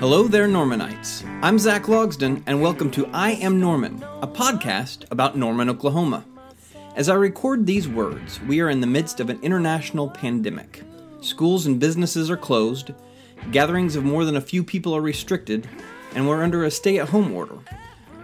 [0.00, 1.26] Hello there, Normanites.
[1.42, 6.24] I'm Zach Logsden, and welcome to I Am Norman, a podcast about Norman, Oklahoma.
[6.96, 10.84] As I record these words, we are in the midst of an international pandemic.
[11.20, 12.94] Schools and businesses are closed,
[13.52, 15.68] gatherings of more than a few people are restricted,
[16.14, 17.58] and we're under a stay at home order,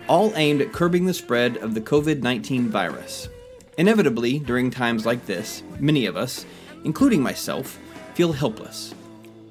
[0.09, 3.29] all aimed at curbing the spread of the COVID 19 virus.
[3.77, 6.47] Inevitably, during times like this, many of us,
[6.85, 7.79] including myself,
[8.15, 8.95] feel helpless.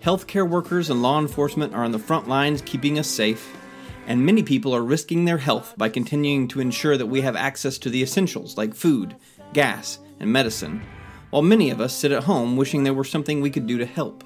[0.06, 3.58] Healthcare workers and law enforcement are on the front lines keeping us safe,
[4.06, 7.80] and many people are risking their health by continuing to ensure that we have access
[7.80, 9.16] to the essentials like food,
[9.54, 10.84] gas, and medicine,
[11.32, 13.86] while many of us sit at home wishing there were something we could do to
[13.88, 14.24] help.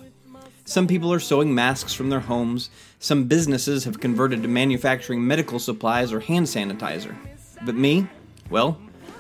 [0.66, 5.60] Some people are sewing masks from their homes, some businesses have converted to manufacturing medical
[5.60, 7.16] supplies or hand sanitizer.
[7.64, 8.06] But me?
[8.50, 8.78] Well,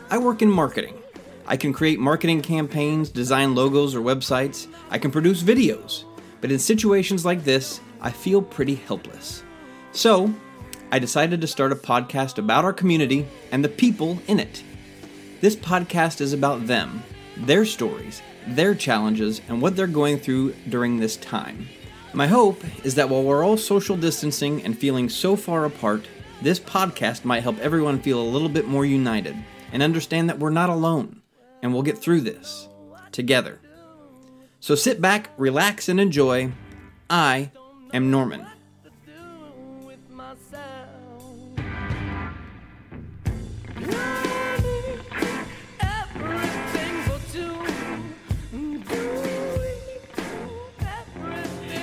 [0.09, 0.97] I work in marketing.
[1.47, 6.03] I can create marketing campaigns, design logos or websites, I can produce videos.
[6.41, 9.43] But in situations like this, I feel pretty helpless.
[9.91, 10.33] So,
[10.91, 14.63] I decided to start a podcast about our community and the people in it.
[15.41, 17.03] This podcast is about them,
[17.37, 21.67] their stories, their challenges, and what they're going through during this time.
[22.13, 26.05] My hope is that while we're all social distancing and feeling so far apart,
[26.41, 29.35] this podcast might help everyone feel a little bit more united
[29.71, 31.21] and understand that we're not alone
[31.61, 32.67] and we'll get through this
[33.11, 33.59] together.
[34.61, 36.51] So sit back, relax, and enjoy.
[37.09, 37.51] I
[37.93, 38.45] am Norman.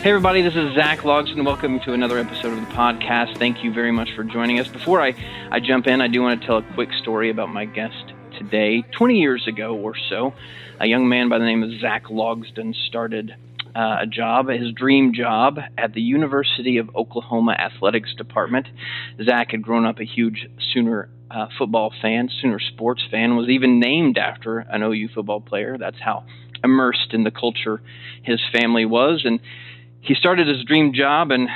[0.03, 1.45] Hey, everybody, this is Zach Logsden.
[1.45, 3.39] Welcome to another episode of the podcast.
[3.39, 4.69] Thank you very much for joining us.
[4.69, 5.15] Before I,
[5.51, 8.83] I jump in, I do want to tell a quick story about my guest today.
[8.97, 10.33] 20 years ago or so,
[10.81, 13.35] a young man by the name of Zach Logsden started
[13.75, 18.67] uh, a job, his dream job, at the University of Oklahoma Athletics Department.
[19.23, 23.81] Zach had grown up a huge Sooner uh, football fan, Sooner sports fan, was even
[23.81, 25.77] named after an OU football player.
[25.79, 26.25] That's how
[26.65, 27.83] immersed in the culture
[28.23, 29.23] his family was.
[29.25, 29.41] And
[30.07, 31.49] he started his dream job and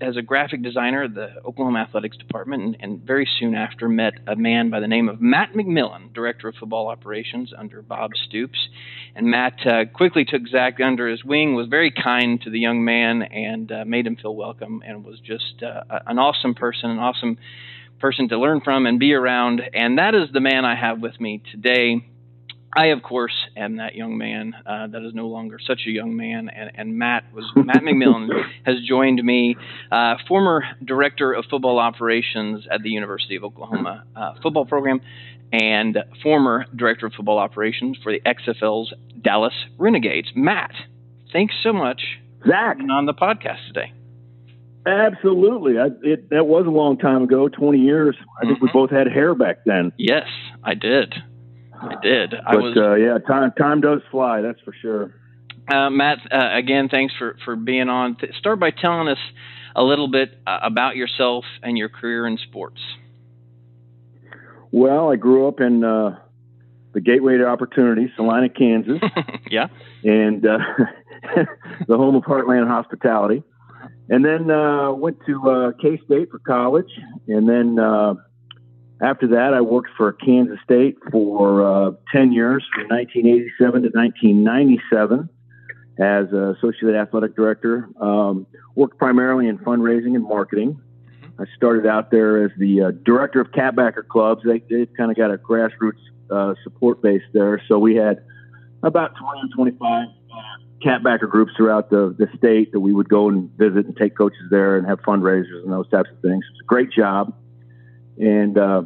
[0.00, 4.14] as a graphic designer at the Oklahoma Athletics Department, and, and, very soon after met
[4.26, 8.58] a man by the name of Matt McMillan, director of football operations under Bob Stoops.
[9.14, 12.84] And Matt uh, quickly took Zach under his wing, was very kind to the young
[12.84, 16.98] man, and uh, made him feel welcome, and was just uh, an awesome person, an
[16.98, 17.38] awesome
[18.00, 19.62] person to learn from and be around.
[19.72, 22.04] And that is the man I have with me today.
[22.74, 26.16] I, of course, am that young man uh, that is no longer such a young
[26.16, 28.28] man, and, and Matt was Matt McMillan
[28.64, 29.56] has joined me,
[29.90, 35.00] uh, former director of football operations at the University of Oklahoma uh, football program,
[35.52, 40.28] and former director of football operations for the XFL's Dallas Renegades.
[40.34, 40.72] Matt,
[41.30, 42.00] thanks so much,
[42.48, 43.92] Zach, on the podcast today.
[44.86, 48.16] Absolutely, I, it, that was a long time ago, twenty years.
[48.38, 48.64] I think mm-hmm.
[48.64, 49.92] we both had hair back then.
[49.98, 50.26] Yes,
[50.64, 51.14] I did.
[51.82, 52.30] I did.
[52.30, 54.40] But I was, uh, yeah, time time does fly.
[54.40, 55.14] That's for sure.
[55.72, 58.16] Uh, Matt, uh, again, thanks for for being on.
[58.38, 59.18] Start by telling us
[59.74, 62.80] a little bit uh, about yourself and your career in sports.
[64.70, 66.18] Well, I grew up in uh,
[66.94, 69.00] the gateway to opportunity, Salina, Kansas.
[69.50, 69.68] yeah,
[70.04, 70.58] and uh,
[71.88, 73.42] the home of Heartland Hospitality.
[74.08, 74.48] And then
[74.98, 76.90] went to K State for college,
[77.28, 77.78] and then
[79.02, 85.28] after that, I worked for Kansas State for uh, 10 years, from 1987 to 1997,
[85.98, 87.88] as associate athletic director.
[88.00, 88.46] Um,
[88.76, 90.80] worked primarily in fundraising and marketing.
[91.38, 94.42] I started out there as the uh, director of catbacker clubs.
[94.44, 97.60] They, they kind of got a grassroots uh, support base there.
[97.66, 98.22] So we had
[98.84, 103.28] about 20 or 25 uh, catbacker groups throughout the, the state that we would go
[103.28, 106.44] and visit and take coaches there and have fundraisers and those types of things.
[106.52, 107.34] It's a great job.
[108.18, 108.82] And uh,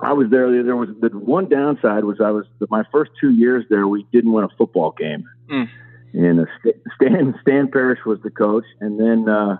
[0.00, 0.62] I was there.
[0.62, 3.86] There was the one downside was I was my first two years there.
[3.86, 5.28] We didn't win a football game.
[5.48, 5.68] Mm.
[6.12, 6.44] And uh,
[6.96, 9.58] Stan Stan Parrish was the coach, and then uh,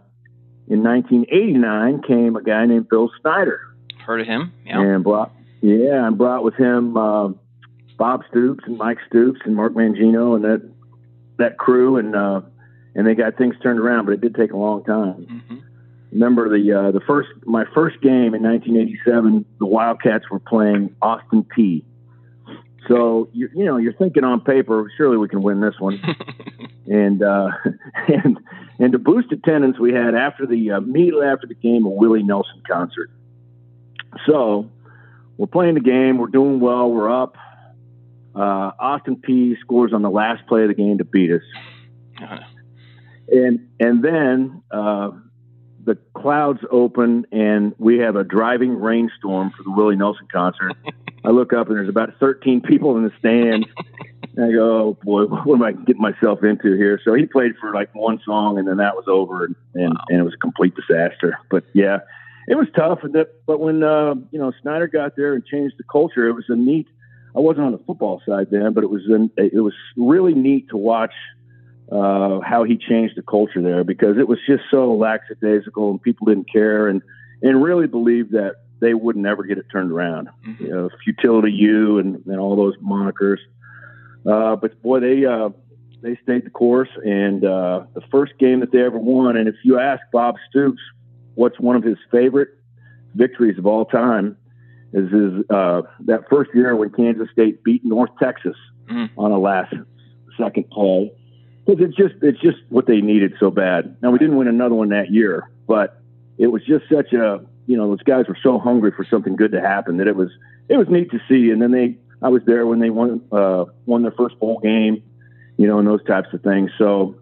[0.69, 3.60] in 1989 came a guy named Bill Snyder.
[4.04, 4.52] Heard of him?
[4.66, 4.81] Yeah.
[4.81, 7.28] And brought yeah, and brought with him uh,
[7.96, 10.69] Bob Stoops and Mike Stoops and Mark Mangino and that
[11.37, 12.40] that crew, and uh,
[12.94, 15.26] and they got things turned around, but it did take a long time.
[15.31, 15.58] Mm-hmm
[16.12, 19.44] remember the uh, the first my first game in 1987.
[19.58, 21.82] The Wildcats were playing Austin Peay.
[22.88, 26.00] So you you know you're thinking on paper, surely we can win this one.
[26.86, 27.50] and uh,
[28.08, 28.38] and
[28.78, 32.22] and to boost attendance, we had after the uh, immediately after the game a Willie
[32.22, 33.10] Nelson concert.
[34.26, 34.68] So
[35.36, 37.36] we're playing the game, we're doing well, we're up.
[38.34, 41.42] Uh, Austin Peay scores on the last play of the game to beat us.
[42.22, 42.38] Uh-huh.
[43.28, 45.10] And and then uh,
[45.84, 50.72] the clouds open and we have a driving rainstorm for the Willie Nelson concert.
[51.24, 53.66] I look up and there's about 13 people in the stands.
[54.36, 57.00] And I go, oh boy, what am I getting myself into here?
[57.04, 60.04] So he played for like one song and then that was over and, and, wow.
[60.08, 61.36] and it was a complete disaster.
[61.50, 61.98] But yeah,
[62.46, 63.00] it was tough.
[63.02, 66.34] And that, but when, uh, you know, Snyder got there and changed the culture, it
[66.34, 66.86] was a neat,
[67.34, 70.68] I wasn't on the football side then, but it was, an, it was really neat
[70.68, 71.12] to watch
[71.90, 76.26] uh, how he changed the culture there because it was just so lackadaisical and people
[76.26, 77.02] didn't care and,
[77.42, 80.28] and really believed that they would never get it turned around.
[80.46, 80.64] Mm-hmm.
[80.64, 83.38] You know, futility U and, and all those monikers.
[84.25, 85.50] Uh, but boy, they, uh,
[86.02, 89.37] they stayed the course and, uh, the first game that they ever won.
[89.37, 90.81] And if you ask Bob Stoops,
[91.34, 92.50] what's one of his favorite
[93.14, 94.37] victories of all time
[94.92, 98.56] is his, uh, that first year when Kansas State beat North Texas
[98.88, 99.19] mm-hmm.
[99.19, 99.75] on a last
[100.38, 101.12] second play
[101.66, 103.96] because it's just it's just what they needed so bad.
[104.02, 106.00] Now we didn't win another one that year, but
[106.38, 109.52] it was just such a you know those guys were so hungry for something good
[109.52, 110.30] to happen that it was
[110.68, 111.50] it was neat to see.
[111.50, 115.02] And then they I was there when they won uh, won their first bowl game,
[115.56, 116.70] you know, and those types of things.
[116.78, 117.16] So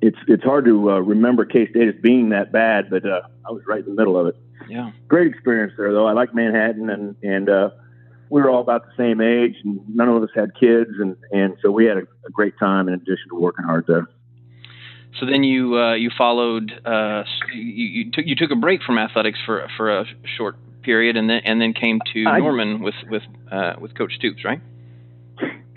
[0.00, 3.52] it's it's hard to uh, remember K State as being that bad, but uh, I
[3.52, 4.36] was right in the middle of it.
[4.68, 6.06] Yeah, great experience there though.
[6.06, 7.70] I like Manhattan and and uh,
[8.28, 11.56] we were all about the same age, and none of us had kids, and and
[11.62, 14.08] so we had a, a great time in addition to working hard there.
[15.20, 17.24] So then you uh, you followed uh,
[17.54, 20.04] you, you, took you took a break from athletics for for a
[20.36, 24.14] short period, and then and then came to I, Norman with with uh, with Coach
[24.16, 24.60] Stoops, right?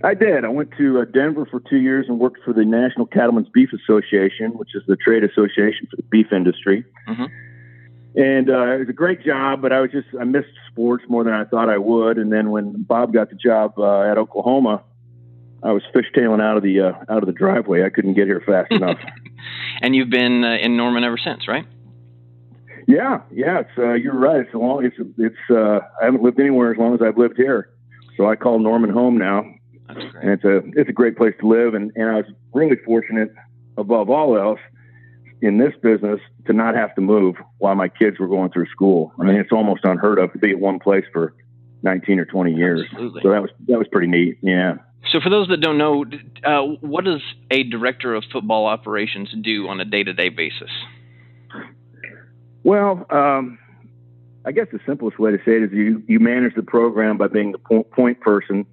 [0.02, 0.46] I did.
[0.46, 3.70] I went to uh, Denver for two years and worked for the National Cattlemen's Beef
[3.74, 6.86] Association, which is the trade association for the beef industry.
[7.08, 7.26] Mm-hmm
[8.16, 11.24] and uh, it was a great job, but I was just I missed sports more
[11.24, 12.18] than I thought I would.
[12.18, 14.84] And then when Bob got the job uh, at Oklahoma,
[15.62, 17.84] I was fishtailing out of the uh, out of the driveway.
[17.84, 18.98] I couldn't get here fast enough.
[19.82, 21.66] and you've been uh, in Norman ever since, right?
[22.88, 23.60] Yeah, yeah.
[23.60, 24.40] It's uh, you're right.
[24.42, 24.86] It's a long.
[24.86, 25.36] It's it's.
[25.50, 27.70] Uh, I haven't lived anywhere as long as I've lived here,
[28.18, 29.46] so I call Norman home now.
[29.90, 33.34] And it's a it's a great place to live, and, and I was really fortunate
[33.78, 34.60] above all else
[35.42, 39.14] in this business to not have to move while my kids were going through school.
[39.20, 41.34] I mean, it's almost unheard of to be at one place for
[41.84, 42.86] 19 or 20 years.
[42.92, 43.22] Absolutely.
[43.22, 44.38] So that was that was pretty neat.
[44.42, 44.76] Yeah.
[45.12, 46.04] So for those that don't know,
[46.44, 50.70] uh, what does a director of football operations do on a day-to-day basis?
[52.64, 53.58] Well, um,
[54.46, 57.28] I guess the simplest way to say it is you you manage the program by
[57.28, 58.66] being the point person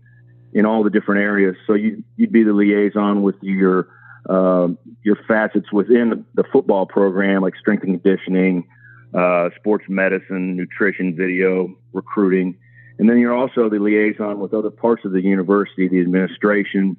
[0.53, 1.57] in all the different areas.
[1.67, 3.89] So you you'd be the liaison with your
[4.29, 8.67] um, your facets within the, football program, like strength and conditioning,
[9.15, 12.57] uh, sports medicine, nutrition, video, recruiting.
[12.99, 16.97] And then you're also the liaison with other parts of the university, the administration,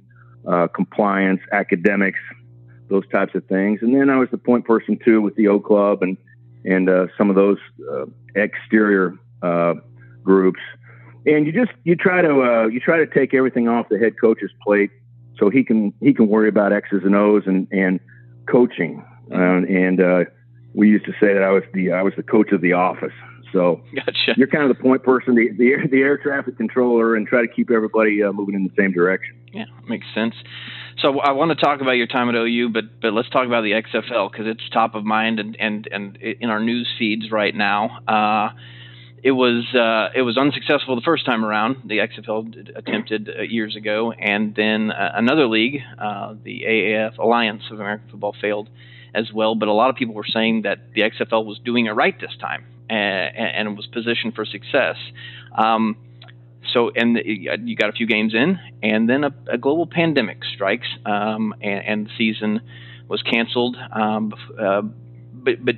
[0.48, 2.20] uh, compliance, academics,
[2.90, 3.80] those types of things.
[3.82, 6.18] And then I was the point person too with the O Club and
[6.64, 7.58] and uh, some of those
[7.92, 9.76] uh, exterior uh,
[10.24, 10.60] groups.
[11.26, 14.14] And you just you try to uh, you try to take everything off the head
[14.20, 14.92] coach's plate
[15.40, 18.00] so he can he can worry about X's and O's and and
[18.50, 19.04] coaching.
[19.30, 20.26] And uh,
[20.74, 23.14] we used to say that I was the I was the coach of the office.
[23.54, 24.34] So gotcha.
[24.36, 27.42] you're kind of the point person, the, the air, the air traffic controller, and try
[27.42, 29.36] to keep everybody uh, moving in the same direction.
[29.54, 30.36] Yeah, makes sense.
[31.02, 33.62] So I want to talk about your time at OU, but but let's talk about
[33.62, 37.56] the XFL because it's top of mind and and and in our news feeds right
[37.56, 38.00] now.
[38.08, 38.50] Uh,
[39.24, 41.78] it was uh, it was unsuccessful the first time around.
[41.86, 47.64] The XFL attempted uh, years ago, and then uh, another league, uh, the AAF Alliance
[47.72, 48.70] of American Football, failed
[49.16, 49.56] as well.
[49.56, 52.36] But a lot of people were saying that the XFL was doing it right this
[52.40, 54.98] time and, and was positioned for success.
[55.58, 55.98] Um,
[56.74, 60.88] so, and you got a few games in, and then a, a global pandemic strikes,
[61.06, 62.62] um, and, and, the season
[63.08, 63.78] was canceled.
[63.92, 64.82] Um, uh,
[65.34, 65.76] but but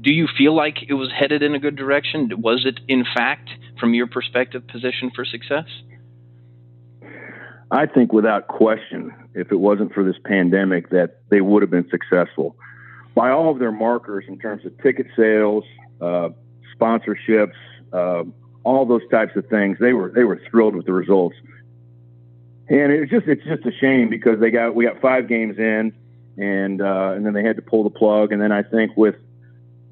[0.00, 2.30] do you feel like it was headed in a good direction?
[2.38, 5.66] Was it, in fact, from your perspective, positioned for success?
[7.70, 11.88] I think without question, if it wasn't for this pandemic, that they would have been
[11.88, 12.56] successful.
[13.14, 15.64] By all of their markers in terms of ticket sales,
[16.00, 16.30] uh,
[16.76, 17.54] sponsorships,
[17.92, 18.24] uh,
[18.64, 21.36] all those types of things, they were they were thrilled with the results.
[22.68, 25.92] And it's just it's just a shame because they got we got five games in,
[26.38, 28.32] and uh, and then they had to pull the plug.
[28.32, 29.16] And then I think with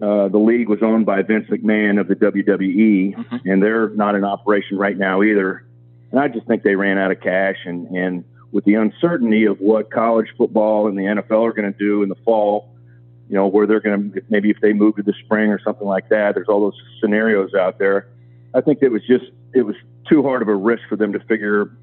[0.01, 3.49] uh, the league was owned by Vince McMahon of the WWE, mm-hmm.
[3.49, 5.65] and they're not in operation right now either.
[6.11, 9.61] And I just think they ran out of cash, and and with the uncertainty of
[9.61, 12.71] what college football and the NFL are going to do in the fall,
[13.29, 15.87] you know, where they're going to maybe if they move to the spring or something
[15.87, 16.35] like that.
[16.35, 18.09] There's all those scenarios out there.
[18.55, 19.77] I think it was just it was
[20.09, 21.77] too hard of a risk for them to figure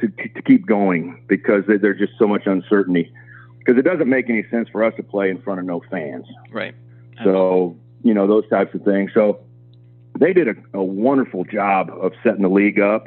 [0.00, 3.12] to, to keep going because there's just so much uncertainty.
[3.58, 6.26] Because it doesn't make any sense for us to play in front of no fans.
[6.50, 6.74] Right.
[7.24, 9.10] So, you know, those types of things.
[9.14, 9.40] So
[10.18, 13.06] they did a, a wonderful job of setting the league up.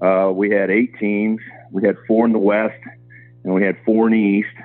[0.00, 1.40] Uh, we had eight teams.
[1.70, 2.80] We had four in the West
[3.42, 4.56] and we had four in the East.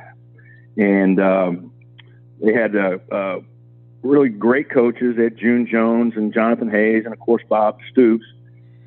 [0.77, 1.72] And um,
[2.41, 3.39] they had uh, uh,
[4.01, 5.15] really great coaches.
[5.17, 8.25] They had June Jones and Jonathan Hayes and, of course, Bob Stoops.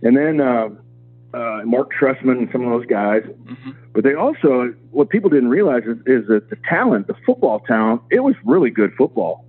[0.03, 0.71] And then uh,
[1.35, 3.23] uh, Mark Trestman and some of those guys.
[3.23, 3.71] Mm-hmm.
[3.93, 8.03] But they also, what people didn't realize is, is that the talent, the football talent,
[8.11, 9.45] it was really good football.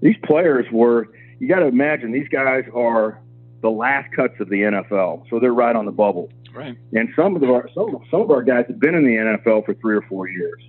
[0.00, 3.20] These players were, you got to imagine, these guys are
[3.60, 6.30] the last cuts of the NFL, so they're right on the bubble.
[6.54, 6.76] Right.
[6.92, 9.74] And some of our some, some of our guys have been in the NFL for
[9.74, 10.62] three or four years,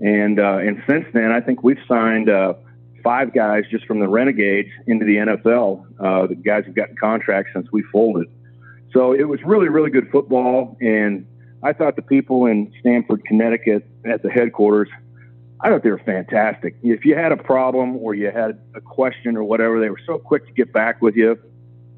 [0.00, 2.54] and uh, and since then, I think we've signed uh,
[3.02, 5.84] five guys just from the Renegades into the NFL.
[5.98, 8.28] Uh, the guys have gotten contracts since we folded.
[8.92, 10.76] So it was really, really good football.
[10.80, 11.26] And
[11.62, 14.88] I thought the people in Stamford, Connecticut at the headquarters,
[15.62, 16.76] I thought they were fantastic.
[16.82, 20.18] If you had a problem or you had a question or whatever, they were so
[20.18, 21.38] quick to get back with you.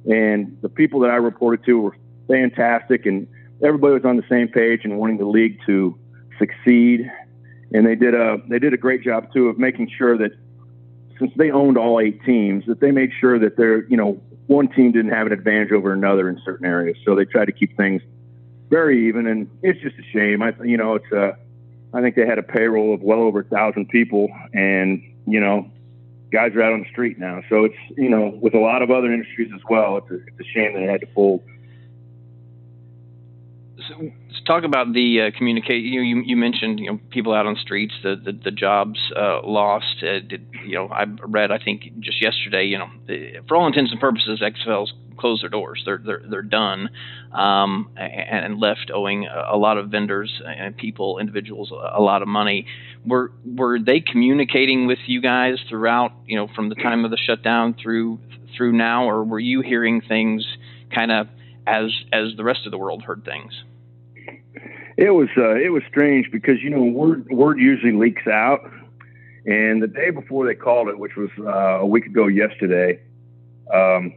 [0.04, 1.96] And the people that I reported to were
[2.28, 3.06] fantastic.
[3.06, 3.26] And
[3.64, 5.98] everybody was on the same page and wanting the league to
[6.38, 7.10] succeed.
[7.72, 10.32] And they did a they did a great job too of making sure that
[11.18, 14.68] since they owned all eight teams, that they made sure that they're you know one
[14.68, 16.98] team didn't have an advantage over another in certain areas.
[17.04, 18.02] So they tried to keep things
[18.68, 20.42] very even, and it's just a shame.
[20.42, 21.36] I, you know, it's a,
[21.94, 25.70] I think they had a payroll of well over a thousand people, and you know,
[26.32, 27.40] guys are out on the street now.
[27.48, 30.40] So it's you know, with a lot of other industries as well, it's a, it's
[30.40, 31.42] a shame that it had to fold.
[33.88, 34.10] So
[34.46, 35.84] talk about the uh, communication.
[35.84, 39.40] You, you, you mentioned you know people out on streets, the the, the jobs uh,
[39.44, 40.02] lost.
[40.02, 42.64] Uh, did, you know I read I think just yesterday.
[42.64, 45.82] You know for all intents and purposes, XFL's closed their doors.
[45.84, 46.90] They're they're they're done,
[47.32, 52.28] um, and, and, left owing a, lot of vendors and people, individuals, a lot of
[52.28, 52.66] money.
[53.06, 56.12] Were were they communicating with you guys throughout?
[56.26, 58.18] You know from the time of the shutdown through
[58.56, 60.46] through now, or were you hearing things
[60.94, 61.28] kind of
[61.66, 63.52] as as the rest of the world heard things?
[64.96, 68.60] It was uh, it was strange because you know word word usually leaks out,
[69.44, 73.00] and the day before they called it, which was uh, a week ago yesterday,
[73.72, 74.14] um,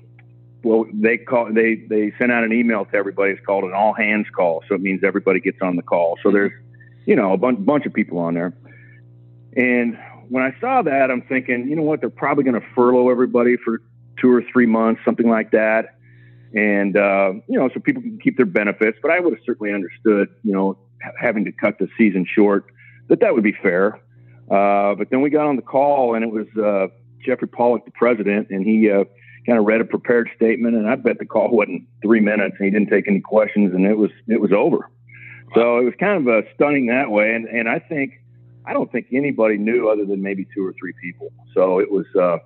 [0.64, 3.32] well they call they they sent out an email to everybody.
[3.32, 6.20] It's called an all hands call, so it means everybody gets on the call.
[6.22, 6.54] So there's
[7.06, 8.54] you know a bunch bunch of people on there,
[9.56, 9.98] and
[10.30, 13.58] when I saw that, I'm thinking, you know what, they're probably going to furlough everybody
[13.58, 13.82] for
[14.22, 15.97] two or three months, something like that
[16.54, 18.98] and uh, you know, so people can keep their benefits.
[19.02, 20.78] But I would have certainly understood, you know,
[21.20, 22.66] having to cut the season short,
[23.10, 24.00] that that would be fair.
[24.50, 26.88] Uh, but then we got on the call, and it was uh,
[27.26, 29.04] Jeffrey Pollack, the president, and he uh,
[29.46, 32.66] kind of read a prepared statement, and I bet the call wasn't three minutes, and
[32.66, 34.90] he didn't take any questions, and it was it was over.
[35.56, 38.14] So it was kind of uh, stunning that way, and and I think
[38.66, 41.32] I don't think anybody knew other than maybe two or three people.
[41.54, 42.38] So it was uh,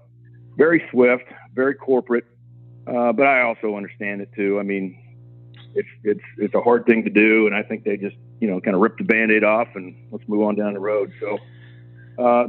[0.56, 2.26] very swift, very corporate.
[2.88, 4.60] Uh, but I also understand it too.
[4.60, 4.98] I mean,
[5.76, 8.60] it's it's it's a hard thing to do, and I think they just you know
[8.60, 11.12] kind of ripped the band-aid off and let's move on down the road.
[11.20, 11.38] So
[12.24, 12.48] uh,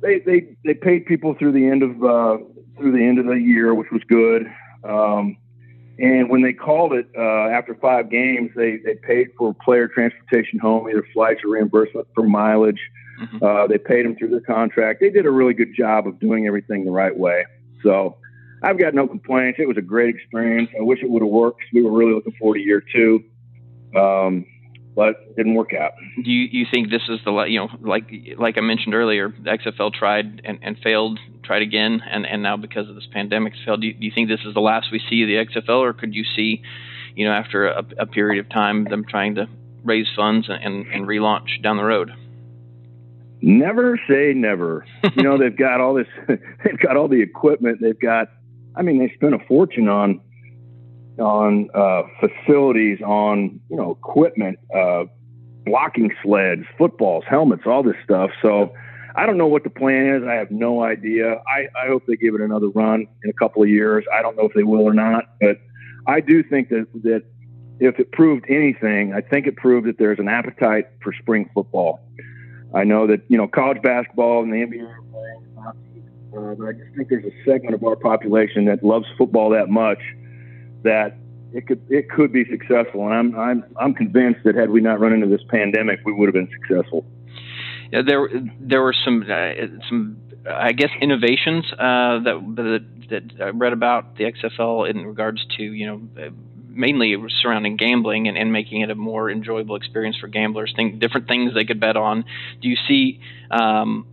[0.00, 2.38] they they they paid people through the end of uh,
[2.76, 4.46] through the end of the year, which was good.
[4.84, 5.36] Um,
[5.98, 10.58] and when they called it uh, after five games, they they paid for player transportation
[10.58, 12.80] home, either flights or reimbursement for mileage.
[13.20, 13.44] Mm-hmm.
[13.44, 15.00] Uh, they paid them through their contract.
[15.00, 17.46] They did a really good job of doing everything the right way.
[17.82, 18.16] So
[18.62, 19.58] I've got no complaints.
[19.60, 20.70] It was a great experience.
[20.78, 21.62] I wish it would have worked.
[21.72, 23.24] We were really looking forward to year two,
[23.96, 24.46] um,
[24.96, 25.92] but it didn't work out.
[26.22, 29.50] Do you, you think this is the you know like like I mentioned earlier, the
[29.50, 33.80] XFL tried and, and failed, tried again, and, and now because of this pandemic failed.
[33.82, 35.92] Do you, do you think this is the last we see of the XFL, or
[35.92, 36.62] could you see,
[37.14, 39.46] you know, after a, a period of time, them trying to
[39.84, 42.10] raise funds and, and relaunch down the road?
[43.40, 44.84] Never say never.
[45.16, 48.28] you know, they've got all this, they've got all the equipment, they've got
[48.78, 50.20] I mean, they spent a fortune on
[51.18, 55.04] on uh, facilities, on you know equipment, uh,
[55.66, 58.30] blocking sleds, footballs, helmets, all this stuff.
[58.40, 58.72] So
[59.16, 60.22] I don't know what the plan is.
[60.22, 61.42] I have no idea.
[61.48, 64.04] I, I hope they give it another run in a couple of years.
[64.16, 65.58] I don't know if they will or not, but
[66.06, 67.24] I do think that that
[67.80, 72.00] if it proved anything, I think it proved that there's an appetite for spring football.
[72.74, 75.07] I know that you know college basketball and the NBA
[76.36, 79.68] uh, but I just think there's a segment of our population that loves football that
[79.68, 80.00] much
[80.84, 81.16] that
[81.52, 83.06] it could it could be successful.
[83.06, 86.26] And I'm I'm I'm convinced that had we not run into this pandemic, we would
[86.26, 87.04] have been successful.
[87.92, 88.28] Yeah, there
[88.60, 89.52] there were some uh,
[89.88, 90.18] some
[90.48, 95.62] I guess innovations uh, that, that that I read about the XFL in regards to
[95.62, 96.32] you know
[96.68, 100.72] mainly surrounding gambling and, and making it a more enjoyable experience for gamblers.
[100.76, 102.24] Think different things they could bet on.
[102.60, 103.20] Do you see
[103.50, 104.06] um,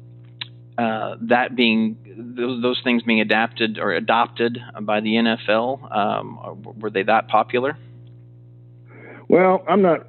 [0.77, 5.95] uh, that being those, those things being adapted or adopted by the NFL?
[5.95, 7.77] Um, were they that popular?
[9.27, 10.07] Well, I'm not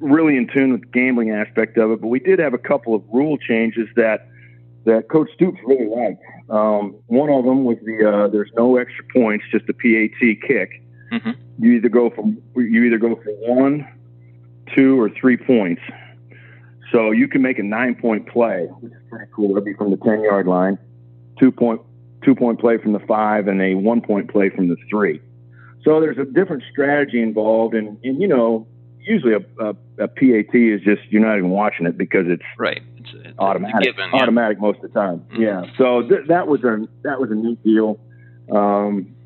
[0.00, 2.94] really in tune with the gambling aspect of it, but we did have a couple
[2.94, 4.28] of rule changes that
[4.84, 6.22] that Coach Stoops really liked.
[6.50, 10.82] Um, one of them was the uh, there's no extra points, just a PAT kick.
[11.12, 11.30] Mm-hmm.
[11.58, 13.86] You either go from you either go for one,
[14.74, 15.82] two, or three points.
[16.92, 19.50] So you can make a nine point play, which is pretty cool.
[19.50, 20.78] It'll be from the ten yard line,
[21.40, 21.80] two point
[22.22, 25.20] two point play from the five, and a one point play from the three.
[25.84, 28.68] So there's a different strategy involved, and, and you know,
[29.00, 29.70] usually a, a,
[30.04, 32.82] a, PAT is just you're not even watching it because it's right.
[32.98, 34.20] It's, it's automatic, given, yeah.
[34.22, 35.20] automatic most of the time.
[35.32, 35.42] Mm-hmm.
[35.42, 35.64] Yeah.
[35.78, 37.98] So th- that was a that was a neat deal.
[38.54, 39.16] Um,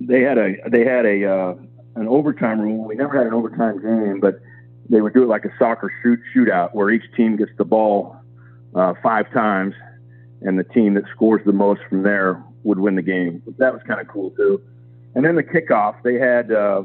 [0.00, 1.54] they had a they had a uh,
[1.96, 2.84] an overtime rule.
[2.84, 4.40] We never had an overtime game, but
[4.88, 8.16] they would do it like a soccer shoot shootout where each team gets the ball
[8.74, 9.74] uh, five times,
[10.42, 13.42] and the team that scores the most from there would win the game.
[13.44, 14.60] But that was kind of cool too.
[15.14, 16.84] And then the kickoff, they had uh,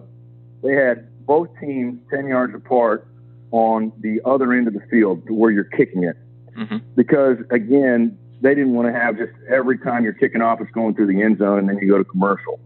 [0.63, 3.07] they had both teams ten yards apart
[3.51, 6.17] on the other end of the field where you're kicking it,
[6.57, 6.77] mm-hmm.
[6.95, 10.95] because again, they didn't want to have just every time you're kicking off, it's going
[10.95, 12.59] through the end zone, and then you go to commercial.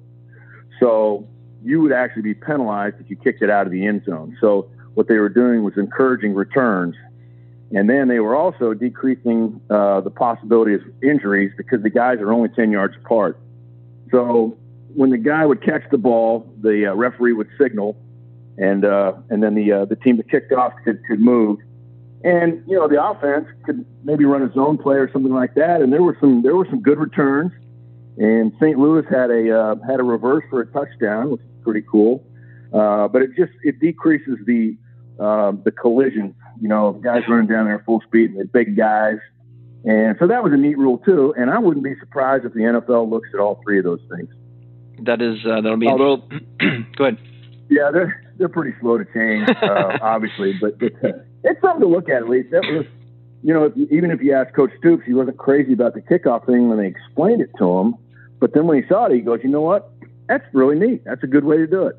[0.79, 1.27] So
[1.63, 4.37] you would actually be penalized if you kicked it out of the end zone.
[4.39, 6.95] So what they were doing was encouraging returns.
[7.71, 12.31] And then they were also decreasing uh, the possibility of injuries because the guys are
[12.31, 13.39] only 10 yards apart.
[14.11, 14.57] So
[14.95, 17.97] when the guy would catch the ball, the uh, referee would signal,
[18.57, 21.59] and uh, and then the uh, the team that kicked off could, could move,
[22.23, 25.81] and you know the offense could maybe run a zone play or something like that.
[25.81, 27.51] And there were some there were some good returns,
[28.17, 28.79] and St.
[28.79, 32.23] Louis had a uh, had a reverse for a touchdown, which is pretty cool.
[32.73, 34.77] Uh, but it just it decreases the
[35.19, 36.35] uh, the collisions.
[36.59, 39.17] You know, guys running down there full speed and the big guys.
[39.85, 41.33] And so that was a neat rule too.
[41.37, 44.29] And I wouldn't be surprised if the NFL looks at all three of those things.
[45.05, 45.87] That is uh, that'll be.
[45.87, 46.17] Although,
[46.97, 47.17] go ahead.
[47.69, 50.95] Yeah, they're they're pretty slow to change, uh, obviously, but it's,
[51.43, 52.51] it's something to look at at least.
[52.51, 52.85] That was,
[53.43, 56.45] you know, if, even if you ask Coach Stoops, he wasn't crazy about the kickoff
[56.45, 57.95] thing when they explained it to him.
[58.39, 59.91] But then when he saw it, he goes, "You know what?
[60.27, 61.03] That's really neat.
[61.05, 61.95] That's a good way to do it."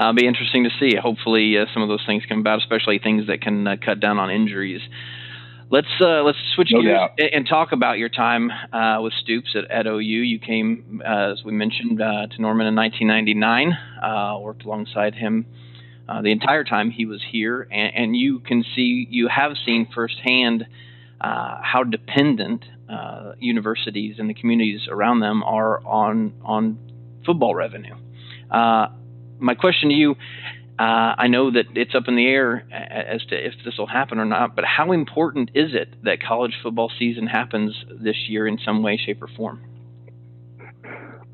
[0.00, 0.96] Uh, be interesting to see.
[0.96, 4.18] Hopefully, uh, some of those things come about, especially things that can uh, cut down
[4.18, 4.80] on injuries.
[5.70, 7.20] Let's uh, let's switch no gears doubt.
[7.32, 10.00] and talk about your time uh, with Stoops at, at, OU.
[10.00, 13.76] You came, uh, as we mentioned, uh, to Norman in 1999.
[14.02, 15.44] Uh, worked alongside him
[16.08, 19.86] uh, the entire time he was here, and, and, you can see, you have seen
[19.94, 20.66] firsthand
[21.20, 22.64] how dependent
[23.38, 26.78] universities and the communities around them are on on
[27.24, 27.94] football revenue.
[29.40, 30.16] My question to you
[30.80, 34.18] uh, I know that it's up in the air as to if this will happen
[34.18, 38.58] or not, but how important is it that college football season happens this year in
[38.64, 39.62] some way, shape, or form?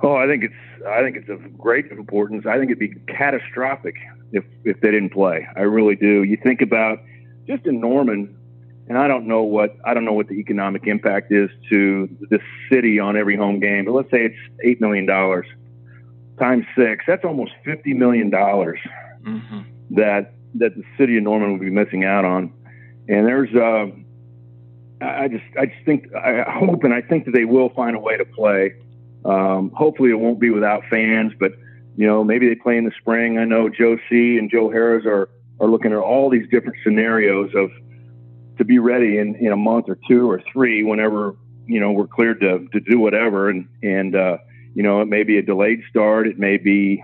[0.02, 2.44] Oh, I think it's I think it's of great importance.
[2.44, 3.94] I think it'd be catastrophic
[4.32, 5.46] if if they didn't play.
[5.54, 6.24] I really do.
[6.24, 6.98] You think about
[7.46, 8.36] just in Norman,
[8.88, 12.42] and I don't know what I don't know what the economic impact is to this
[12.68, 15.46] city on every home game, but let's say it's eight million dollars
[16.38, 17.04] times six.
[17.06, 18.78] That's almost fifty million dollars
[19.22, 19.60] mm-hmm.
[19.90, 22.52] that that the city of Norman will be missing out on.
[23.08, 23.86] And there's, uh,
[25.04, 28.00] I just, I just think, I hope, and I think that they will find a
[28.00, 28.74] way to play.
[29.24, 31.52] Um, hopefully, it won't be without fans, but
[31.96, 33.38] you know, maybe they play in the spring.
[33.38, 35.28] I know Joe C and Joe Harroz are
[35.60, 37.70] are looking at all these different scenarios of
[38.58, 41.34] to be ready in, in a month or two or three, whenever
[41.66, 43.50] you know we're cleared to to do whatever.
[43.50, 44.38] And and uh,
[44.76, 46.28] you know, it may be a delayed start.
[46.28, 47.02] It may be,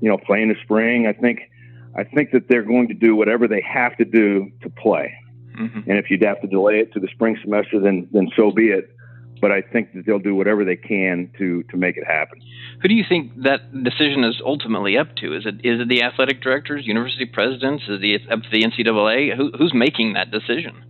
[0.00, 1.06] you know, play in the spring.
[1.06, 1.50] I think
[1.94, 5.14] I think that they're going to do whatever they have to do to play.
[5.58, 5.90] Mm-hmm.
[5.90, 8.68] And if you'd have to delay it to the spring semester, then then so be
[8.70, 8.96] it.
[9.38, 12.40] But I think that they'll do whatever they can to to make it happen.
[12.80, 15.36] Who do you think that decision is ultimately up to?
[15.36, 19.36] Is it is it the athletic directors, university presidents, is it up to the NCAA?
[19.36, 20.84] Who, who's making that decision?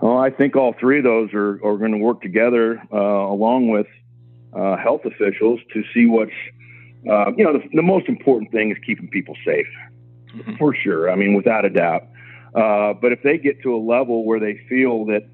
[0.00, 3.68] Well, I think all three of those are, are going to work together uh, along
[3.68, 3.86] with
[4.52, 6.32] uh, health officials to see what's
[7.08, 9.66] uh, you know, the, the, most important thing is keeping people safe,
[10.34, 10.56] mm-hmm.
[10.56, 11.10] for sure.
[11.10, 12.02] I mean, without a doubt.
[12.54, 15.26] Uh, but if they get to a level where they feel that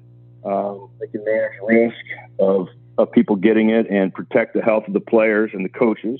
[0.45, 2.05] um, they can manage risk
[2.39, 6.19] of of people getting it and protect the health of the players and the coaches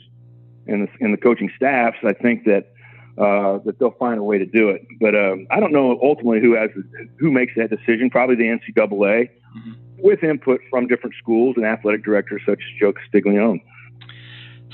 [0.67, 2.71] and the, and the coaching staffs, I think that
[3.17, 4.85] uh, that they'll find a way to do it.
[4.99, 6.69] But um, I don't know ultimately who has
[7.17, 8.09] who makes that decision.
[8.09, 9.71] Probably the NCAA, mm-hmm.
[9.97, 13.63] With input from different schools and athletic directors such as Joe Castiglione.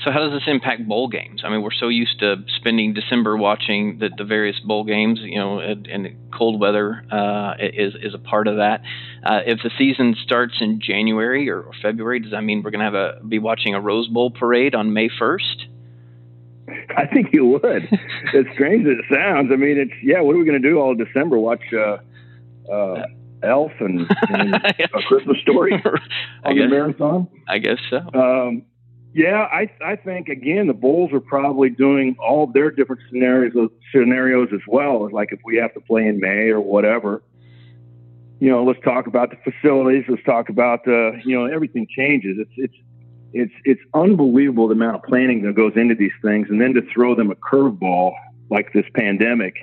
[0.02, 1.42] So how does this impact bowl games?
[1.44, 5.38] I mean, we're so used to spending December watching the, the various bowl games, you
[5.38, 8.82] know, and, and cold weather uh, is is a part of that.
[9.24, 12.84] Uh, if the season starts in January or, February, does that mean we're going to
[12.84, 15.66] have a be watching a Rose Bowl parade on May first?
[16.96, 17.84] I think you would.
[18.34, 20.20] as strange as it sounds, I mean, it's yeah.
[20.20, 21.38] What are we going to do all December?
[21.38, 21.98] Watch uh,
[22.70, 23.06] uh,
[23.44, 25.72] Elf and, and a Christmas Story
[26.44, 27.28] on guess, the marathon.
[27.48, 27.98] I guess so.
[28.14, 28.64] Um,
[29.14, 33.52] yeah, I I think again the Bulls are probably doing all their different scenarios
[33.92, 35.08] scenarios as well.
[35.12, 37.22] Like if we have to play in May or whatever,
[38.40, 40.04] you know, let's talk about the facilities.
[40.08, 42.38] Let's talk about the you know everything changes.
[42.40, 42.74] It's it's
[43.32, 46.82] it's it's unbelievable the amount of planning that goes into these things, and then to
[46.92, 48.14] throw them a curveball
[48.50, 49.54] like this pandemic,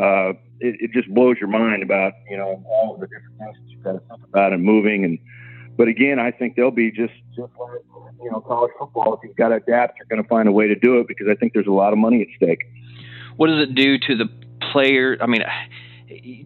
[0.00, 3.56] uh, it, it just blows your mind about you know all of the different things
[3.56, 5.18] that you've got to think about and moving and.
[5.76, 7.80] But again, I think they'll be just just like
[8.22, 9.14] you know college football.
[9.14, 11.26] If you've got to adapt, you're going to find a way to do it because
[11.28, 12.62] I think there's a lot of money at stake.
[13.36, 14.28] What does it do to the
[14.72, 15.16] player?
[15.20, 15.42] I mean,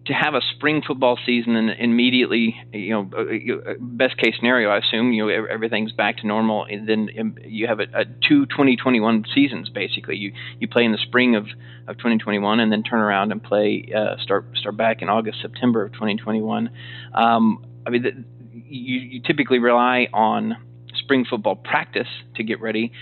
[0.06, 4.70] to have a spring football season and immediately, you know, uh, uh, best case scenario,
[4.70, 8.04] I assume, you know, everything's back to normal, and then um, you have a, a
[8.04, 10.16] two 2021 seasons basically.
[10.16, 11.46] You you play in the spring of,
[11.86, 15.84] of 2021, and then turn around and play uh, start start back in August September
[15.84, 16.70] of 2021.
[17.14, 18.10] Um, I mean, the,
[18.52, 20.56] you, you typically rely on
[20.94, 22.92] spring football practice to get ready.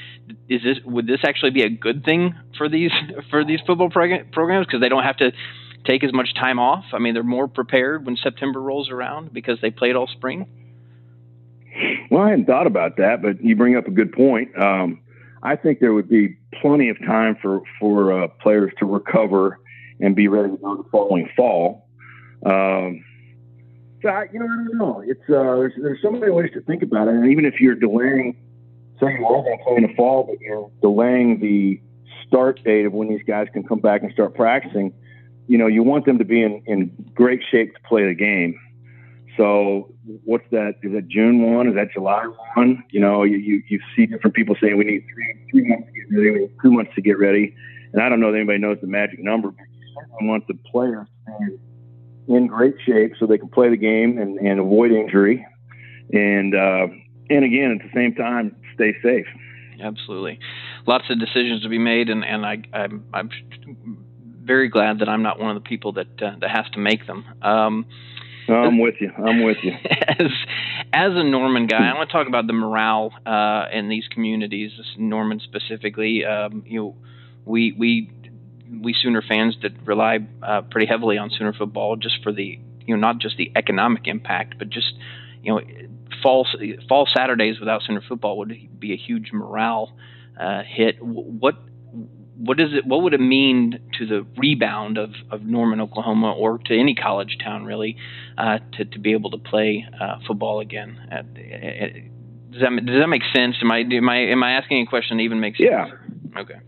[0.49, 2.93] Is this would this actually be a good thing for these
[3.31, 5.33] for these football prog- programs because they don't have to
[5.87, 6.85] take as much time off?
[6.92, 10.46] I mean, they're more prepared when September rolls around because they played all spring.
[12.11, 14.57] Well, I hadn't thought about that, but you bring up a good point.
[14.59, 15.01] Um,
[15.42, 19.61] I think there would be plenty of time for for uh, players to recover
[20.01, 21.88] and be ready to go the following fall.
[22.44, 23.05] Um,
[24.03, 25.03] so I, you know, I don't know.
[25.07, 27.75] It's uh, there's there's so many ways to think about it, and even if you're
[27.75, 28.37] delaying,
[29.01, 31.81] say you are going to play in the fall, but you're delaying the
[32.27, 34.92] start date of when these guys can come back and start practicing
[35.47, 38.59] you know, you want them to be in, in great shape to play the game.
[39.37, 39.93] So
[40.25, 40.75] what's that?
[40.83, 41.69] Is that June one?
[41.69, 42.83] Is that July one?
[42.91, 45.93] You know, you, you, you see different people saying we need three three months to
[45.93, 47.55] get ready, we need two months to get ready.
[47.93, 50.55] And I don't know if anybody knows the magic number, but you certainly want the
[50.71, 51.07] players
[52.29, 55.47] in great shape so they can play the game and, and avoid injury.
[56.13, 56.87] And uh,
[57.29, 59.27] and again, at the same time, stay safe.
[59.83, 60.39] Absolutely,
[60.87, 63.31] lots of decisions to be made, and and I I'm, I'm
[64.47, 67.07] very glad that I'm not one of the people that uh, that has to make
[67.07, 67.25] them.
[67.43, 67.87] Um,
[68.49, 69.11] I'm with you.
[69.11, 69.73] I'm with you.
[70.09, 70.31] As
[70.93, 74.71] as a Norman guy, I want to talk about the morale uh, in these communities,
[74.97, 76.25] Norman specifically.
[76.25, 76.97] Um, you know,
[77.45, 78.11] we we
[78.81, 82.95] we Sooner fans that rely uh, pretty heavily on Sooner football just for the you
[82.95, 84.95] know not just the economic impact, but just
[85.43, 85.61] you know
[86.23, 86.47] fall
[86.89, 89.93] fall Saturdays without Sooner football would be a huge morale
[90.39, 91.03] uh, hit.
[91.03, 91.57] What
[92.38, 96.59] what does it what would it mean to the rebound of, of Norman, Oklahoma, or
[96.59, 97.96] to any college town really,
[98.37, 100.99] uh, to to be able to play uh, football again?
[101.11, 101.22] Uh,
[102.53, 103.57] does that does that make sense?
[103.62, 105.70] Am I am I am I asking a question that even makes sense?
[105.70, 106.40] Yeah.
[106.40, 106.61] Okay.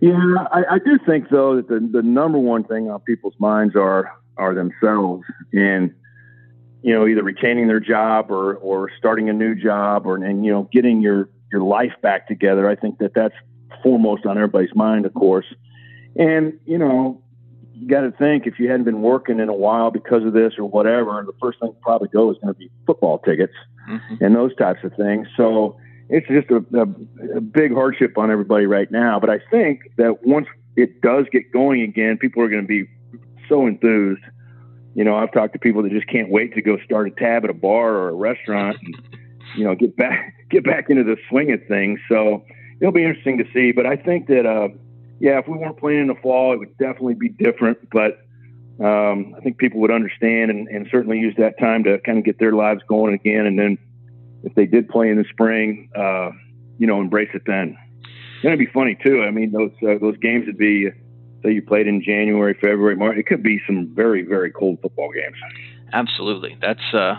[0.00, 0.18] Yeah,
[0.50, 4.12] I, I do think though that the the number one thing on people's minds are
[4.36, 5.94] are themselves and
[6.82, 10.52] you know either retaining their job or or starting a new job or and you
[10.52, 12.68] know getting your your life back together.
[12.68, 13.34] I think that that's
[13.82, 15.46] foremost on everybody's mind, of course.
[16.16, 17.22] And, you know,
[17.74, 20.54] you got to think if you hadn't been working in a while because of this
[20.58, 23.54] or whatever, the first thing probably go is going to be football tickets
[23.88, 24.24] mm-hmm.
[24.24, 25.26] and those types of things.
[25.36, 25.76] So
[26.08, 29.18] it's just a, a, a big hardship on everybody right now.
[29.18, 32.88] But I think that once it does get going again, people are going to be
[33.48, 34.22] so enthused.
[34.94, 37.44] You know, I've talked to people that just can't wait to go start a tab
[37.44, 39.18] at a bar or a restaurant and,
[39.56, 41.98] you know, get back get back into the swing of things.
[42.08, 42.44] So
[42.82, 43.70] it'll be interesting to see.
[43.70, 44.68] But I think that, uh,
[45.20, 47.78] yeah, if we weren't playing in the fall, it would definitely be different.
[47.90, 48.26] But
[48.84, 52.24] um, I think people would understand and, and certainly use that time to kind of
[52.24, 53.46] get their lives going again.
[53.46, 53.78] And then
[54.42, 56.32] if they did play in the spring, uh,
[56.78, 57.78] you know, embrace it then.
[58.42, 59.22] Going to be funny too.
[59.22, 60.90] I mean, those uh, those games would be,
[61.44, 63.16] say, you played in January, February, March.
[63.16, 65.36] It could be some very very cold football games.
[65.92, 67.16] Absolutely, that's uh,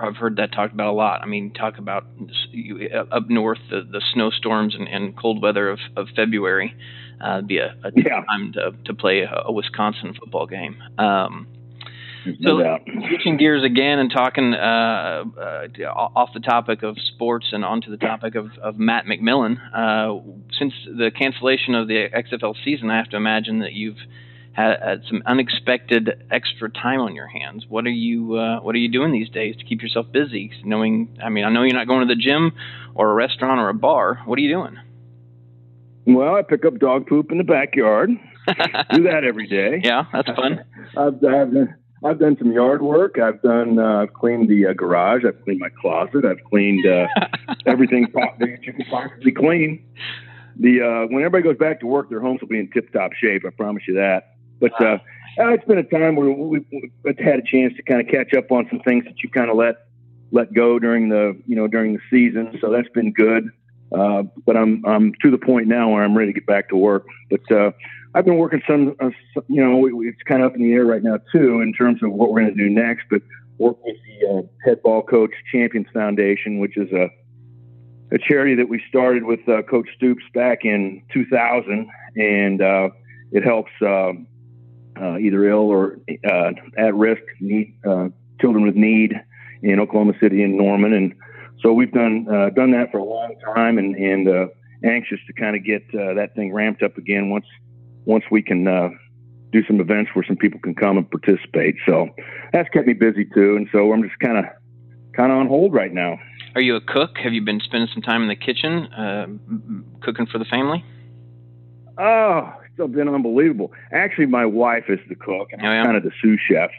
[0.00, 1.20] I've, heard, that talked about a lot.
[1.22, 2.06] I mean, talk about
[2.50, 6.74] you, up north the, the snowstorms and, and cold weather of, of February.
[7.20, 8.22] Uh, be a, a yeah.
[8.24, 10.82] time to, to play a, a Wisconsin football game.
[10.98, 11.46] Um,
[12.42, 17.90] so, switching gears again and talking uh, uh, off the topic of sports and onto
[17.90, 19.58] the topic of, of Matt McMillan.
[19.72, 20.20] Uh,
[20.58, 23.98] since the cancellation of the XFL season, I have to imagine that you've
[24.56, 27.66] had, had some unexpected extra time on your hands.
[27.68, 30.50] What are you uh, What are you doing these days to keep yourself busy?
[30.64, 32.52] Knowing, I mean, I know you're not going to the gym
[32.94, 34.22] or a restaurant or a bar.
[34.24, 34.78] What are you doing?
[36.06, 38.08] Well, I pick up dog poop in the backyard.
[38.92, 39.80] Do that every day.
[39.82, 40.64] Yeah, that's fun.
[40.96, 43.18] I've, I've done, I've done some yard work.
[43.18, 43.78] I've done.
[43.78, 45.24] Uh, I've cleaned the uh, garage.
[45.26, 46.24] I've cleaned my closet.
[46.24, 47.08] I've cleaned uh,
[47.66, 49.84] everything that you can possibly clean.
[50.58, 53.42] The uh, when everybody goes back to work, their homes will be in tip-top shape.
[53.44, 54.35] I promise you that.
[54.60, 54.98] But uh,
[55.38, 56.64] uh, it's been a time where we've,
[57.18, 59.56] had a chance to kind of catch up on some things that you kind of
[59.56, 59.86] let
[60.32, 62.58] let go during the you know during the season.
[62.60, 63.50] So that's been good.
[63.92, 66.76] Uh, but I'm I'm to the point now where I'm ready to get back to
[66.76, 67.06] work.
[67.30, 67.70] But uh,
[68.14, 69.10] I've been working some, uh,
[69.46, 72.12] you know, it's kind of up in the air right now too in terms of
[72.12, 73.04] what we're going to do next.
[73.10, 73.22] But
[73.58, 77.10] work with the uh, Head Ball Coach Champions Foundation, which is a
[78.12, 82.88] a charity that we started with uh, Coach Stoops back in 2000, and uh,
[83.32, 84.12] it helps uh,
[85.00, 88.08] uh either ill or uh, at risk need uh,
[88.40, 89.14] children with need
[89.62, 91.14] in Oklahoma City and Norman, and
[91.62, 94.50] so we've done done that for a long time, and and
[94.84, 97.46] anxious to kind of get that thing ramped up again once
[98.04, 98.64] once we can
[99.52, 101.76] do some events where some people can come and participate.
[101.86, 102.08] So
[102.52, 104.44] that's kept me busy too, and so I'm just kind of
[105.14, 106.18] kind of on hold right now.
[106.54, 107.18] Are you a cook?
[107.22, 109.26] Have you been spending some time in the kitchen uh,
[110.00, 110.84] cooking for the family?
[111.98, 113.72] Oh, it's been unbelievable.
[113.92, 116.70] Actually, my wife is the cook, and I'm kind of the sous chef.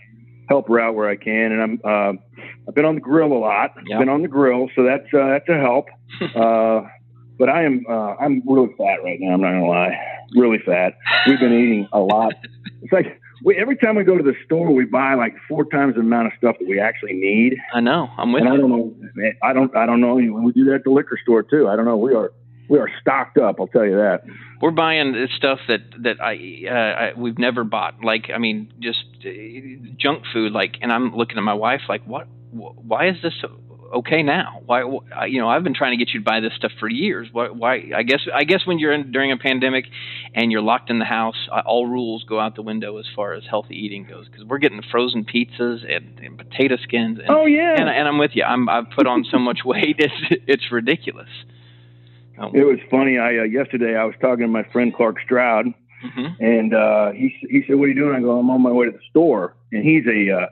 [0.49, 2.13] Help her out where I can, and I'm uh,
[2.67, 3.73] I've been on the grill a lot.
[3.85, 3.99] Yep.
[3.99, 5.87] Been on the grill, so that's uh, that's a help.
[6.35, 6.87] uh,
[7.37, 9.33] but I am uh, I'm really fat right now.
[9.33, 9.97] I'm not gonna lie,
[10.35, 10.97] really fat.
[11.27, 12.33] We've been eating a lot.
[12.81, 15.95] It's like we, every time we go to the store, we buy like four times
[15.95, 17.57] the amount of stuff that we actually need.
[17.73, 18.09] I know.
[18.17, 18.53] I'm with and you.
[18.53, 19.31] I don't know.
[19.43, 19.75] I don't.
[19.75, 20.15] I don't know.
[20.15, 21.67] We do that at the liquor store too.
[21.67, 21.97] I don't know.
[21.97, 22.31] We are
[22.69, 23.57] we are stocked up.
[23.59, 24.23] I'll tell you that.
[24.61, 28.03] We're buying stuff that that I, uh, I we've never bought.
[28.03, 29.29] Like I mean, just uh,
[29.97, 30.51] junk food.
[30.51, 32.27] Like, and I'm looking at my wife like, what?
[32.51, 33.33] Why is this
[33.93, 34.61] okay now?
[34.65, 34.81] Why,
[35.27, 37.27] you know, I've been trying to get you to buy this stuff for years.
[37.31, 39.85] Why, why I guess, I guess when you're in during a pandemic
[40.33, 43.43] and you're locked in the house, all rules go out the window as far as
[43.49, 44.27] healthy eating goes.
[44.27, 47.19] Because we're getting frozen pizzas and, and potato skins.
[47.19, 47.75] And, oh yeah.
[47.77, 48.43] And, and, I'm with you.
[48.43, 49.97] I'm, I've put on so much weight.
[49.99, 51.29] It's, it's ridiculous.
[52.53, 53.17] It was funny.
[53.17, 56.43] I uh, yesterday I was talking to my friend Clark Stroud, mm-hmm.
[56.43, 58.85] and uh, he he said, "What are you doing?" I go, "I'm on my way
[58.85, 60.47] to the store." And he's a uh,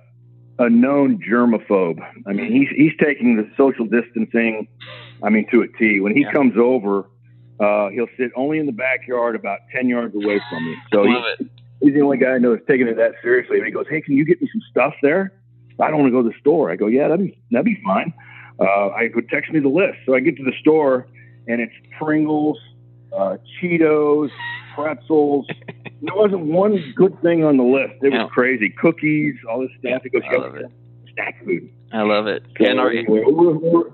[0.59, 1.99] a known germaphobe.
[2.25, 4.67] I mean, he's he's taking the social distancing,
[5.23, 5.99] I mean, to a T.
[5.99, 6.31] When he yeah.
[6.31, 7.07] comes over,
[7.59, 10.75] uh, he'll sit only in the backyard, about ten yards away from me.
[10.93, 11.47] So he's,
[11.81, 13.57] he's, the only guy I know that's taking it that seriously.
[13.57, 15.33] And he goes, "Hey, can you get me some stuff there?
[15.79, 17.81] I don't want to go to the store." I go, "Yeah, that'd be that'd be
[17.83, 18.13] fine."
[18.59, 21.07] Uh, I go, "Text me the list." So I get to the store,
[21.47, 22.57] and it's Pringles,
[23.15, 24.29] uh, Cheetos,
[24.75, 25.47] pretzels.
[26.01, 27.93] there wasn't one good thing on the list.
[28.01, 28.69] It was crazy.
[28.69, 30.05] Cookies, all this stuff.
[30.05, 30.71] It goes, I love it.
[31.13, 31.69] Snack food.
[31.93, 32.43] I love it.
[32.57, 33.05] So, and are you?
[33.07, 33.89] We're, we're,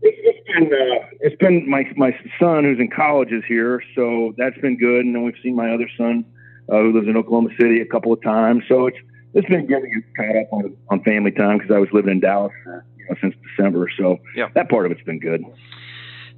[0.00, 4.58] it's been uh, it's been my my son who's in college is here, so that's
[4.58, 5.04] been good.
[5.04, 6.24] And then we've seen my other son
[6.68, 8.64] uh, who lives in Oklahoma City a couple of times.
[8.68, 8.96] So it's
[9.34, 12.52] it's been getting caught up on on family time because I was living in Dallas
[12.64, 13.88] you know, since December.
[13.98, 14.48] So yeah.
[14.54, 15.44] that part of it's been good.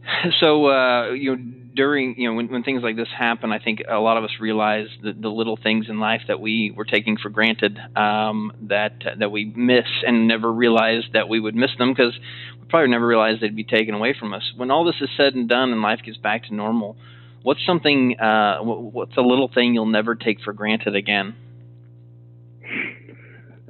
[0.40, 1.42] So uh, you know
[1.74, 4.30] during you know when, when things like this happen, I think a lot of us
[4.40, 9.02] realize the, the little things in life that we were taking for granted um, that
[9.18, 12.18] that we miss and never realized that we would miss them because
[12.60, 14.42] we probably never realized they'd be taken away from us.
[14.56, 16.96] When all this is said and done and life gets back to normal,
[17.42, 21.34] what's something uh, what's a little thing you'll never take for granted again?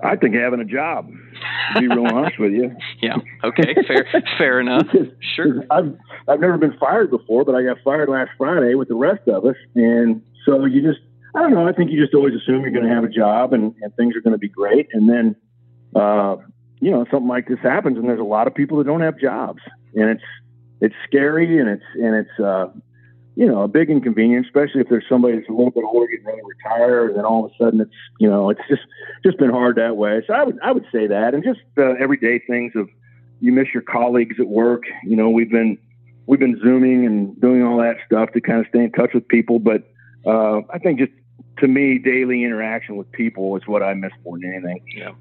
[0.03, 1.11] I think having a job.
[1.75, 2.75] To be real honest with you.
[3.01, 3.17] Yeah.
[3.43, 3.75] Okay.
[3.87, 4.07] Fair.
[4.39, 4.87] fair enough.
[5.37, 5.65] Sure.
[5.71, 5.97] I've
[6.29, 9.45] I've never been fired before, but I got fired last Friday with the rest of
[9.45, 11.01] us, and so you just
[11.35, 11.67] I don't know.
[11.67, 14.15] I think you just always assume you're going to have a job and, and things
[14.15, 15.37] are going to be great, and then
[15.97, 16.37] uh,
[16.81, 19.19] you know something like this happens, and there's a lot of people that don't have
[19.19, 19.61] jobs,
[19.95, 20.23] and it's
[20.81, 22.69] it's scary and it's and it's uh,
[23.37, 26.25] you know, a big inconvenience, especially if there's somebody that's a little bit older getting
[26.25, 28.83] ready to retire, and then all of a sudden it's, you know, it's just
[29.25, 30.23] just been hard that way.
[30.27, 32.89] So I would I would say that, and just uh, everyday things of
[33.41, 34.85] you miss your colleagues at work.
[35.05, 35.79] You know, we've been
[36.27, 39.27] we've been zooming and doing all that stuff to kind of stay in touch with
[39.27, 39.83] people, but
[40.25, 41.13] uh, I think just
[41.59, 44.81] to me, daily interaction with people is what I miss more than anything.
[44.97, 45.13] Yeah.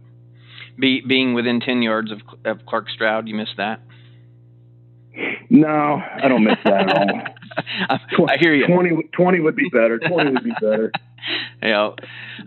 [0.78, 3.82] Be, being within ten yards of, of Clark Stroud, you miss that.
[5.50, 7.22] No, I don't miss that at all.
[7.90, 8.68] I hear you.
[8.68, 10.00] 20, 20 would be better.
[10.00, 10.92] 20 would be better.
[11.62, 11.92] yeah.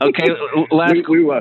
[0.01, 0.25] Okay.
[0.71, 0.95] Last.
[1.09, 1.41] We, we, uh,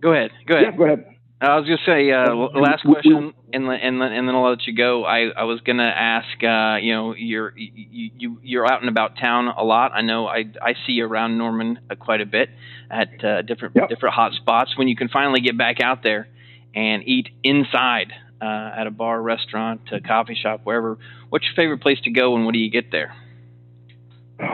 [0.00, 0.30] go ahead.
[0.46, 0.68] Go ahead.
[0.72, 1.04] Yeah, go ahead.
[1.40, 5.04] I was just say uh, last question, and and and then I'll let you go.
[5.04, 9.16] I, I was gonna ask, uh, you know, you're you, you you're out and about
[9.20, 9.92] town a lot.
[9.94, 12.48] I know I I see you around Norman uh, quite a bit
[12.90, 13.88] at uh, different yep.
[13.88, 14.76] different hot spots.
[14.76, 16.26] When you can finally get back out there
[16.74, 20.98] and eat inside uh, at a bar, restaurant, a coffee shop, wherever.
[21.28, 23.14] What's your favorite place to go, and what do you get there?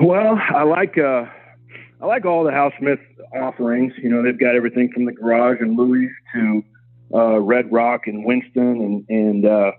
[0.02, 1.26] Well, I like uh,
[2.00, 3.00] I like all the Hal Smith
[3.34, 3.92] offerings.
[4.02, 6.64] You know, they've got everything from the garage and Louis to
[7.12, 9.72] uh, Red Rock and Winston and and uh,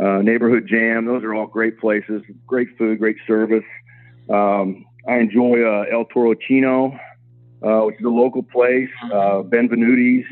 [0.00, 1.04] uh, Neighborhood Jam.
[1.06, 2.22] Those are all great places.
[2.46, 3.64] Great food, great service.
[4.30, 6.98] Um, I enjoy uh, El Toro Chino,
[7.62, 8.88] uh, which is a local place.
[9.04, 10.26] Uh, Benvenuti's,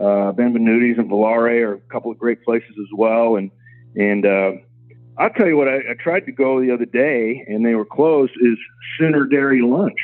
[0.00, 3.36] uh, Benvenuti's and Volare are a couple of great places as well.
[3.36, 3.50] And
[3.94, 4.52] and uh,
[5.18, 7.84] I'll tell you what, I, I tried to go the other day and they were
[7.84, 8.32] closed.
[8.40, 8.58] Is
[8.98, 10.00] Sooner Dairy Lunch.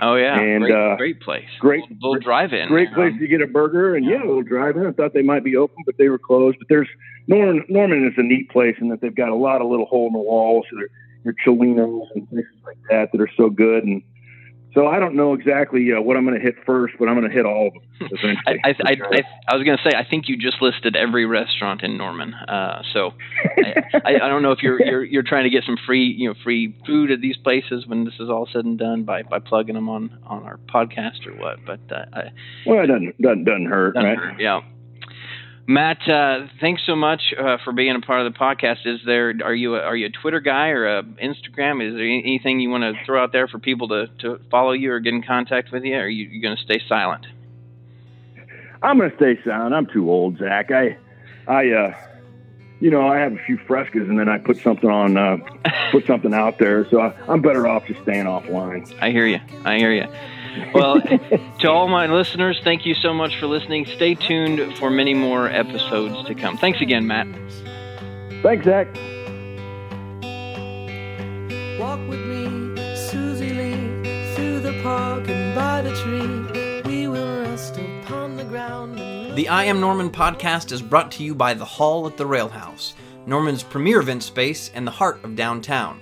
[0.00, 1.48] Oh yeah, and great, uh, great place.
[1.58, 2.68] Great little, little drive-in.
[2.68, 4.86] Great place um, to get a burger, and yeah, a little drive-in.
[4.86, 6.58] I thought they might be open, but they were closed.
[6.60, 6.88] But there's
[7.26, 7.64] Norman.
[7.68, 10.12] Norman is a neat place in that they've got a lot of little hole in
[10.12, 10.66] the walls.
[10.70, 10.78] So
[11.24, 13.84] your Cholinos and places like that that are so good.
[13.84, 14.02] And
[14.74, 17.28] so I don't know exactly uh, what I'm going to hit first, but I'm going
[17.28, 18.36] to hit all of them.
[18.46, 18.74] I, I.
[18.84, 22.34] I, I, was going to say I think you just listed every restaurant in Norman.
[22.34, 23.10] Uh, so
[24.04, 26.34] I, I, don't know if you're, you're you're trying to get some free you know
[26.42, 29.74] free food at these places when this is all said and done by, by plugging
[29.74, 31.58] them on, on our podcast or what.
[31.66, 32.22] But uh, I,
[32.66, 34.18] well, it doesn't doesn't, doesn't hurt, doesn't right?
[34.18, 34.60] Hurt, yeah.
[35.66, 38.84] Matt, uh, thanks so much uh, for being a part of the podcast.
[38.84, 41.86] Is there are you a, are you a Twitter guy or a Instagram?
[41.86, 44.92] Is there anything you want to throw out there for people to, to follow you
[44.92, 45.94] or get in contact with you?
[45.94, 47.26] Or are you, you going to stay silent?
[48.82, 49.74] I'm going to stay silent.
[49.74, 50.72] I'm too old, Zach.
[50.72, 50.98] I,
[51.46, 51.94] I, uh,
[52.80, 55.36] you know, I have a few frescas and then I put something on, uh,
[55.92, 56.88] put something out there.
[56.90, 58.92] So I, I'm better off just staying offline.
[59.00, 59.38] I hear you.
[59.64, 60.08] I hear you.
[60.74, 61.00] Well,
[61.60, 63.86] to all my listeners, thank you so much for listening.
[63.86, 66.56] Stay tuned for many more episodes to come.
[66.56, 67.26] Thanks again, Matt.
[68.42, 68.88] Thanks, Zach.
[71.78, 76.82] Walk with me, Susie Lee, through the park and by the tree.
[76.90, 78.98] We will rest upon the ground.
[79.36, 82.92] The I Am Norman podcast is brought to you by The Hall at the Railhouse,
[83.26, 86.00] Norman's premier event space in the heart of downtown.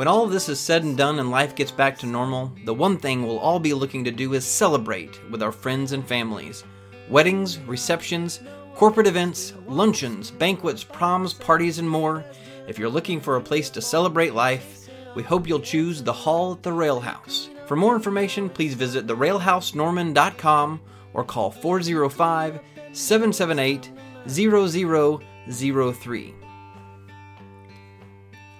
[0.00, 2.72] When all of this is said and done and life gets back to normal, the
[2.72, 6.64] one thing we'll all be looking to do is celebrate with our friends and families.
[7.10, 8.40] Weddings, receptions,
[8.74, 12.24] corporate events, luncheons, banquets, proms, parties, and more.
[12.66, 16.54] If you're looking for a place to celebrate life, we hope you'll choose the Hall
[16.54, 17.50] at the Railhouse.
[17.66, 20.80] For more information, please visit therailhousenorman.com
[21.12, 22.60] or call 405
[22.92, 23.90] 778
[24.26, 26.34] 0003.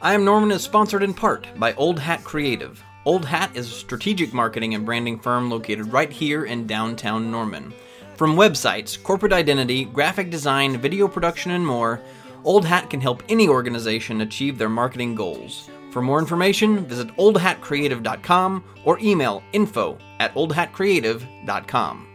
[0.03, 2.83] I Am Norman is sponsored in part by Old Hat Creative.
[3.05, 7.75] Old Hat is a strategic marketing and branding firm located right here in downtown Norman.
[8.17, 12.01] From websites, corporate identity, graphic design, video production, and more,
[12.45, 15.69] Old Hat can help any organization achieve their marketing goals.
[15.91, 22.10] For more information, visit oldhatcreative.com or email info at oldhatcreative.com.